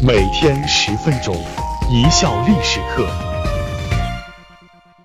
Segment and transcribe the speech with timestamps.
[0.00, 1.34] 每天十分钟，
[1.90, 3.04] 一笑历史课。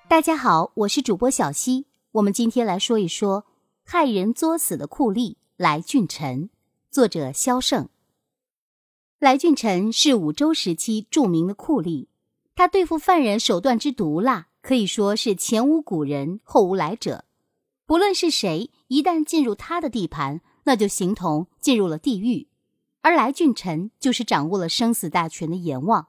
[0.08, 1.86] 大家好，我是主播小溪。
[2.12, 3.44] 我们今天来说一说
[3.84, 6.48] 害人作死的酷吏来俊臣。
[6.92, 7.88] 作者萧胜。
[9.18, 12.06] 来俊臣是武周时期著名的酷吏，
[12.54, 17.24] 他对付犯人手段之毒辣，可以说是前无古人后无来者。
[17.84, 22.46] 不论是谁，一旦进入他的地盘，那就形同进入了地狱。
[23.04, 26.08] 而来俊臣就是掌握了生死大权的阎王。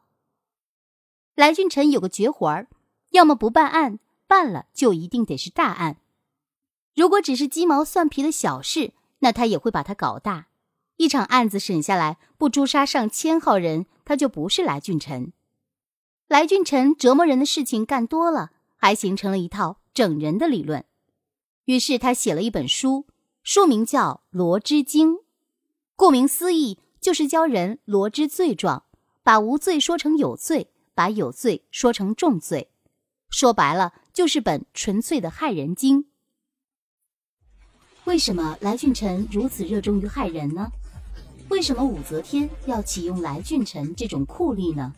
[1.35, 2.69] 来俊臣有个绝活儿，
[3.09, 5.97] 要么不办案，办了就一定得是大案。
[6.95, 10.47] 如果只是鸡毛蒜皮的小事，那他也会把它搞大。
[10.95, 15.33] 一场案子审下来，不诛杀上千号人，他就不是来俊臣。
[16.29, 20.85] 来俊臣折磨人的事情干多了，还形成了一套整人的理论。
[21.65, 23.05] 于是他写了一本书，
[23.43, 25.15] 书名叫《罗织经》，
[25.97, 26.79] 顾名思义。
[27.05, 28.83] 就是教人罗织罪状，
[29.21, 32.71] 把无罪说成有罪，把有罪说成重罪。
[33.29, 36.07] 说白了，就是本纯粹的害人经。
[38.05, 40.71] 为什么来俊臣如此热衷于害人呢？
[41.49, 44.95] 为什么武则天要启用来俊臣这种酷吏呢？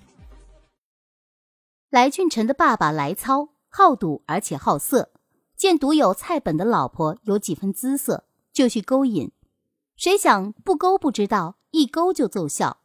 [1.90, 5.12] 来俊臣的爸爸来操好赌而且好色，
[5.58, 8.24] 见独有蔡本的老婆有几分姿色，
[8.54, 9.34] 就去勾引。
[9.98, 11.57] 谁想不勾不知道。
[11.72, 12.78] 一勾就奏效，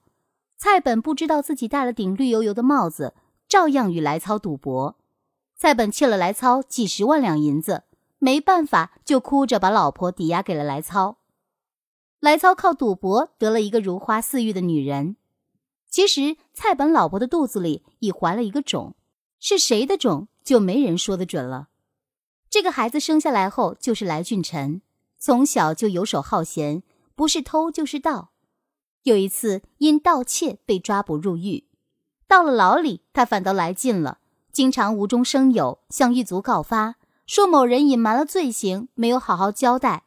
[0.57, 3.15] 蔡本不知道自己戴了顶绿油油的帽子，
[3.49, 4.97] 照样与来操赌博。
[5.57, 7.85] 蔡本欠了来操几十万两银子，
[8.19, 11.19] 没办法，就哭着把老婆抵押给了来操。
[12.19, 15.17] 来操靠赌博得了一个如花似玉的女人。
[15.89, 18.97] 其实蔡本老婆的肚子里已怀了一个种，
[19.39, 21.69] 是谁的种就没人说得准了。
[22.51, 24.83] 这个孩子生下来后就是来俊臣，
[25.19, 26.83] 从小就游手好闲，
[27.15, 28.32] 不是偷就是盗。
[29.05, 31.65] 有一次，因盗窃被抓捕入狱，
[32.29, 34.19] 到了牢里，他反倒来劲了，
[34.53, 36.95] 经常无中生有，向狱卒告发，
[37.27, 40.05] 说某人隐瞒了罪行，没有好好交代。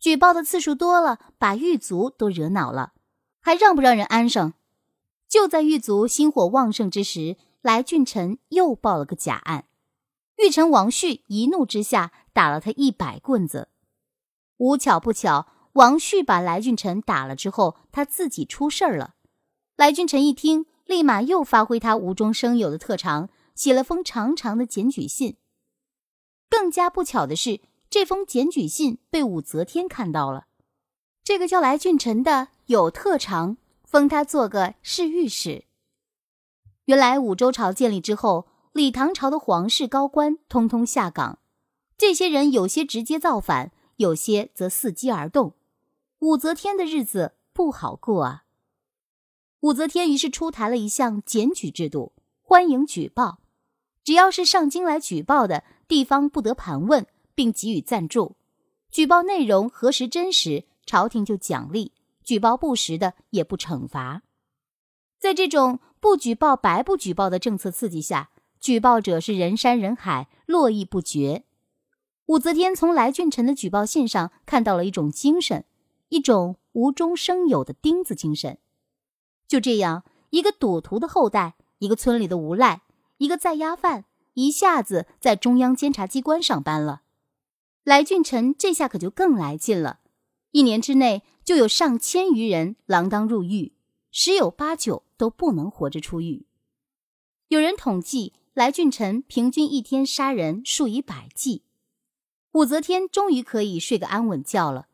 [0.00, 2.94] 举报的次数多了，把狱卒都惹恼了，
[3.40, 4.54] 还让不让人安生？
[5.28, 9.66] 就在狱卒心火旺盛之时，来俊臣又报了个假案，
[10.36, 13.68] 狱臣王旭一怒之下打了他一百棍子。
[14.56, 15.48] 无巧不巧。
[15.72, 19.14] 王旭把来俊臣打了之后，他自己出事儿了。
[19.76, 25.36] 来俊臣一听，立马又发挥他无中生有的特长，写了封长长的检举信。
[26.50, 30.46] 更加不巧的是，这封检举信被武则天看到了。
[31.24, 35.64] 这个叫来俊臣的有特长，封他做个侍御史。
[36.84, 41.38] 原来武周朝建立之后，李唐朝的皇室高官通通下岗，
[41.96, 45.54] 这些人有些直接造反，有些则伺机而动。
[46.22, 48.44] 武则天的日子不好过啊！
[49.58, 52.12] 武则天于是出台了一项检举制度，
[52.42, 53.40] 欢迎举报，
[54.04, 58.36] 只要是上京来举报的，地方不得盘问，并给予赞助。
[58.92, 61.90] 举报内容核实真实，朝廷就奖励；
[62.22, 64.22] 举报不实的，也不惩罚。
[65.18, 68.30] 在这种不举报白不举报的政策刺激下，
[68.60, 71.42] 举报者是人山人海，络绎不绝。
[72.26, 75.64] 武则天从来俊臣的举报信上看到了一种精神。
[76.12, 78.58] 一种无中生有的钉子精神，
[79.48, 82.82] 就这样，一个赌徒的后代，一个村里的无赖，
[83.16, 87.00] 一个在押犯，一下子在中央监察机关上班了。
[87.82, 90.00] 来俊臣这下可就更来劲了，
[90.50, 93.72] 一年之内就有上千余人锒铛入狱，
[94.10, 96.44] 十有八九都不能活着出狱。
[97.48, 101.62] 有人统计，来俊臣平均一天杀人数以百计。
[102.52, 104.88] 武则天终于可以睡个安稳觉了。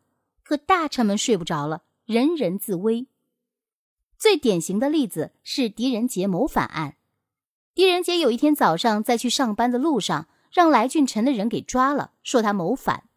[0.49, 3.07] 可大臣们睡不着了，人人自危。
[4.17, 6.97] 最典型的例子是狄仁杰谋反案。
[7.75, 13.11] 狄仁杰有一天早上在去上班的路上，让来俊臣的人给抓了，说他谋反。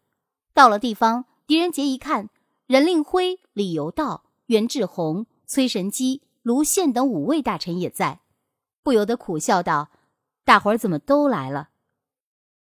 [0.52, 2.28] 到了地方，狄仁杰一看，
[2.66, 8.20] 任令辉、李由道、袁志宏、崔神基、卢宪等五位大臣也在，
[8.82, 9.90] 不由得苦笑道
[10.44, 11.70] ：“大伙儿怎么都来了？”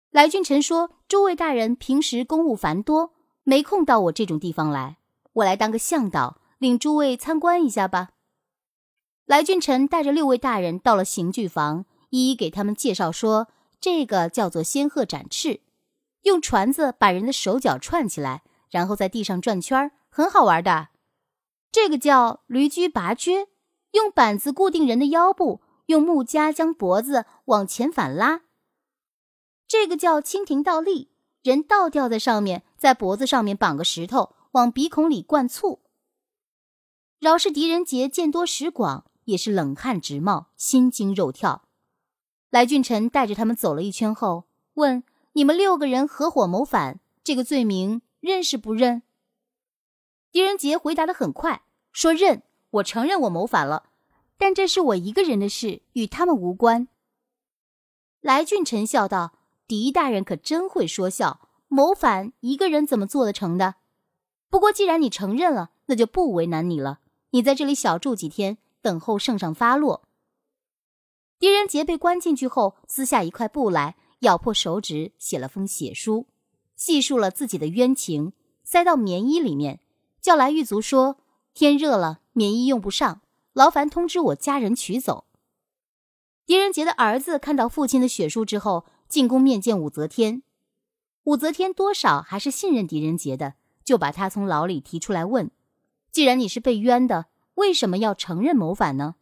[0.08, 3.12] 来俊臣说：“诸位大人平时公务繁多。”
[3.48, 4.96] 没空到我这种地方来，
[5.34, 8.10] 我来当个向导，领诸位参观一下吧。
[9.24, 13.46] 来俊臣带着六位大人到了刑具房，一一给他们介绍说
[13.80, 15.60] ：“这个叫做仙鹤展翅，
[16.22, 20.88] 用船子把人的手脚串起来，然后在地上转圈很好玩的。
[21.70, 23.46] 这个叫驴驹拔橛，
[23.92, 28.40] 用板子固定人的腰部，用木夹将脖子往前反拉。
[29.68, 31.12] 这个叫蜻蜓倒立。”
[31.46, 35.80] 人倒吊在上面，在脖子上面绑个石头，往鼻孔里灌醋。
[37.18, 41.64] 饶是狄仁杰见多识广，也是冷汗直冒，心惊肉跳。
[42.48, 44.44] 来俊臣带着他们走了一圈后，
[44.74, 45.02] 问
[45.34, 49.02] ：“你们六个人合伙谋反，这个罪名认是不认？”
[50.30, 53.90] 狄仁杰回答的很快，说：“认，我承认我谋反了，
[54.38, 56.86] 但这是我一个人的事，与他们无关。”
[58.22, 59.32] 来俊臣笑道
[59.66, 63.76] ：“狄大人可真会说笑，谋反一个人怎么做得成的？
[64.48, 67.00] 不过既然你承认了，那就不为难你了。
[67.30, 70.08] 你在这里小住几天，等候圣上发落。”
[71.38, 76.26] 狄仁杰被关进去后，撕下一块布来，咬破手指，写了封血书，
[76.76, 78.32] 细述了自己的冤情，
[78.64, 79.80] 塞到棉衣里面，
[80.20, 81.18] 叫来狱卒说
[81.52, 83.20] ：“天热了，棉衣用不上，
[83.52, 85.26] 劳烦通知我家人取走。”
[86.46, 90.42] 狄仁杰的儿子看到父亲的血书之后，进宫面见武则天。
[91.26, 95.50] 武则天多少还是信任狄仁杰的，就把他从牢里提出来问
[96.10, 99.14] ：“既然你是被冤的，为什么要承认谋反呢？”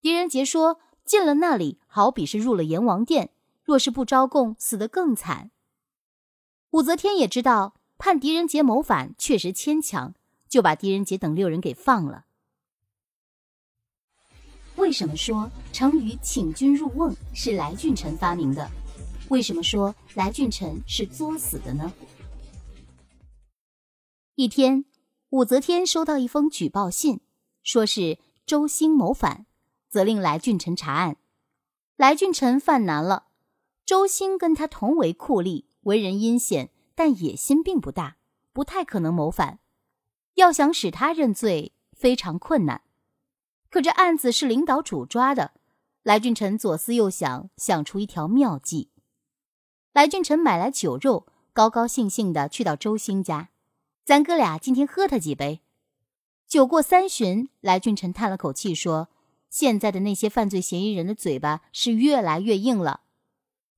[0.00, 0.80] 狄仁杰说。
[1.02, 3.30] 进了那里，好比是入了阎王殿。
[3.64, 5.50] 若是不招供，死得更惨。
[6.70, 10.14] 武则天也知道判狄仁杰谋反确实牵强，
[10.48, 12.26] 就把狄仁杰等六人给放了。
[14.76, 18.70] 为什么说成语“请君入瓮”是来俊臣发明的？
[19.30, 21.92] 为什么说来俊臣是作死的呢？
[24.34, 24.84] 一天，
[25.28, 27.20] 武则天收到一封举报信，
[27.62, 29.46] 说是周兴谋反。
[29.88, 31.16] 责令来俊臣查案，
[31.96, 33.26] 来俊臣犯难了。
[33.84, 38.16] 周兴跟他同为酷吏，为人阴险，但野心并不大，
[38.52, 39.60] 不太可能谋反。
[40.34, 42.82] 要想使他认罪，非常困难。
[43.68, 45.52] 可这案子是领导主抓的，
[46.02, 48.90] 来俊臣左思右想，想出一条妙计。
[49.92, 53.50] 来俊臣买来酒肉，高高兴兴的去到周兴家，
[54.04, 55.60] 咱哥俩今天喝他几杯。
[56.46, 59.08] 酒过三巡，来俊臣叹了口气说。
[59.50, 63.00] 现在的那些犯罪嫌疑人的嘴巴是越来越硬了。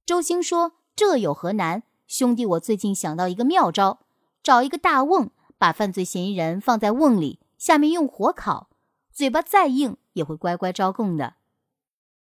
[0.05, 1.85] 周兴说：“这有何难？
[2.07, 4.01] 兄弟，我最近想到一个妙招，
[4.43, 8.69] 找一个大瓮，把犯罪嫌疑人放在瓮里，下面用火烤，
[9.11, 11.37] 嘴巴再硬也会乖乖招供的。”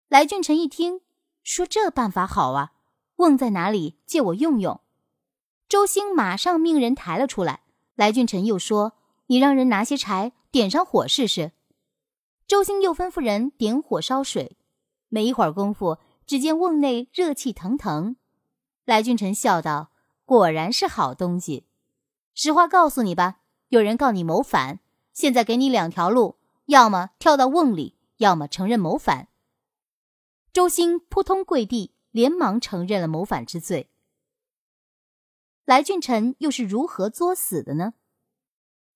[0.09, 0.99] 来俊臣一听，
[1.41, 2.73] 说：“这办法好啊！
[3.19, 3.97] 瓮在哪里？
[4.05, 4.81] 借我用用。”
[5.69, 7.61] 周兴马上命人抬了出来。
[7.95, 8.93] 来俊臣又说
[9.27, 11.51] ：“你让人拿些柴，点上火试试。”
[12.47, 14.57] 周兴又吩咐人点火烧水，
[15.09, 18.15] 没一会儿功夫，只见瓮内热气腾腾。
[18.85, 19.91] 来俊臣笑道
[20.25, 21.65] ：“果然是好东西。
[22.33, 24.79] 实话告诉你吧，有人告你谋反，
[25.13, 26.37] 现在给你两条路：
[26.67, 29.27] 要么跳到瓮里，要么承认谋反。”
[30.53, 33.89] 周兴扑通跪地，连忙承认了谋反之罪。
[35.65, 37.93] 来俊臣又是如何作死的呢？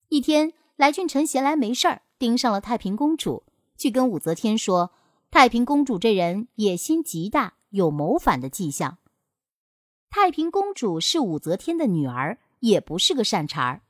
[0.08, 2.02] 一天，来俊臣闲来没事儿。
[2.16, 3.44] 盯上了太平公主，
[3.76, 4.92] 去跟武则天说
[5.30, 8.98] ：“太平公主这人野心极大，有谋反的迹象。”
[10.08, 13.82] 太平公主是武则天的女儿，也不是个善茬儿。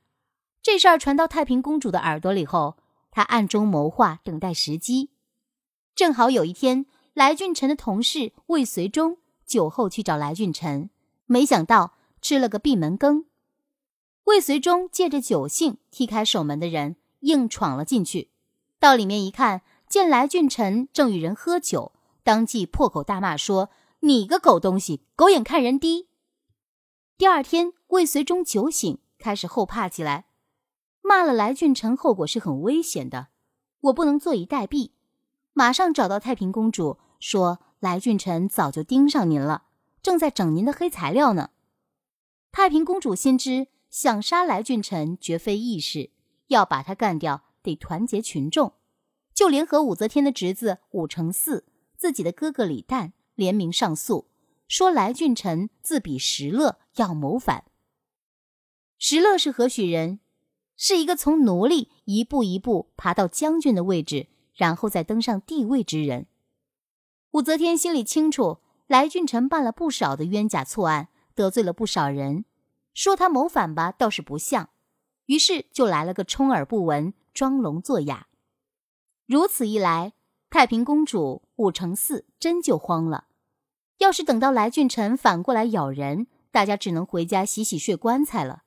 [0.61, 2.77] 这事儿传到太平公主的耳朵里后，
[3.11, 5.11] 她暗中谋划，等待时机。
[5.93, 10.89] 正好有一天，来俊臣的同事魏随忠酒后去找来俊臣，
[11.25, 13.25] 没想到吃了个闭门羹。
[14.25, 16.97] 魏随忠借着酒兴，踢开守门的人。
[17.21, 18.29] 硬闯了进去，
[18.77, 26.07] 到里面一看，见来俊臣正与人喝酒，当即破口大骂说：“你个狗东西，狗眼看人低！”
[27.17, 30.25] 第二天，魏随忠酒醒，开始后怕起来，
[31.01, 33.29] 骂了来俊臣，后果是很危险的，
[33.79, 34.91] 我不能坐以待毙，
[35.53, 39.63] 马上找到太平公主，说：“来俊臣早就盯上您了，
[40.01, 41.51] 正在整您的黑材料呢。”
[42.51, 46.11] 太平公主心知想杀来俊臣绝非易事。
[46.47, 48.73] 要把他干掉，得团结群众，
[49.33, 51.63] 就联合武则天的侄子武承嗣、
[51.97, 54.27] 自己的哥哥李旦联名上诉，
[54.67, 57.65] 说来俊臣自比石勒，要谋反。
[58.99, 60.19] 石勒是何许人？
[60.77, 66.27] 是一个从奴隶一步一步爬到将军的位置，然后再登上帝位之人。
[67.35, 72.45] 武则天心里清楚，来俊臣办了不少的冤假错案，得罪了不少人，
[72.93, 74.69] 说他谋反吧，倒是不像。
[75.25, 78.27] 于是就来了个充耳不闻，装聋作哑。
[79.25, 80.13] 如此一来，
[80.49, 83.25] 太平公主武承嗣真就慌了。
[83.97, 88.63] 要是等到来俊臣反过来咬人，大家只能回家洗洗睡棺材了。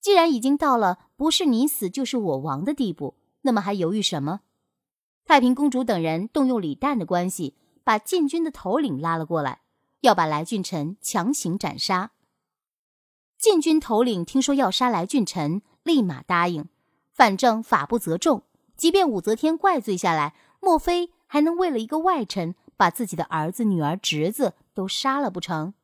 [0.00, 4.40] 既然已经到了不是你死就是我亡的地步，那么还犹豫什么？
[5.24, 9.60] 太平公主等人动用李旦的关系，把禁军的头领拉了过来，
[10.00, 12.10] 要把来俊臣强行斩杀。
[13.38, 15.62] 禁军头领听说要杀来俊臣。
[15.84, 16.66] 立马答应，
[17.12, 25.74] 反正法不责众，即便武则天怪罪下来，莫非还能为了一个外臣，把自己的儿子、女儿、侄子都杀了不成？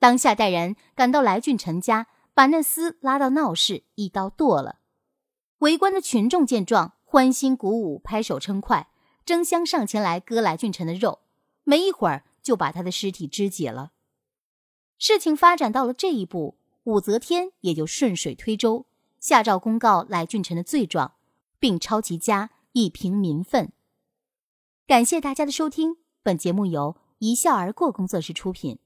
[0.00, 4.80] 当下带人赶到来俊臣家，把那厮拉到闹市，一刀剁了。
[5.58, 8.88] 围观的群众见状，欢欣鼓舞，拍手称快，
[9.24, 11.20] 争相上前来割来俊臣的肉。
[11.64, 13.92] 没一会儿，就把他的尸体肢解了。
[14.98, 18.86] 事情发展到了这一步，武则天也就顺水推舟，
[19.20, 21.14] 下诏公告来俊臣的罪状，
[21.58, 23.72] 并抄其家以平民愤。
[24.86, 28.78] 感谢大家的收听，本节目由一笑而过工作室出品。